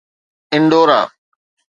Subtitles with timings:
[0.55, 1.01] Andaura